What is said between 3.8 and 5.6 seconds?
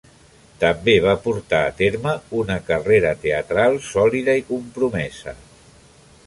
sòlida i compromesa.